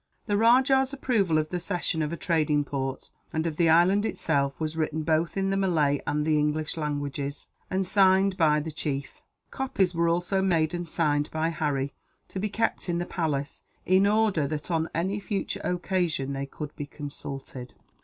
[0.25, 4.59] The rajah's approval of the cession of a trading port, and of the island itself,
[4.59, 9.21] was written both in the Malay and the English languages, and signed by the chief.
[9.51, 11.93] Copies were also made and signed, by Harry,
[12.29, 16.75] to be kept in the palace, in order that on any future occasion they could
[16.75, 17.75] be consulted.